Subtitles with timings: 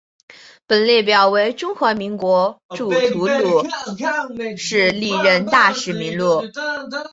[0.67, 3.61] 本列表为中华民国驻吐瓦鲁
[4.93, 6.41] 历任大使名录。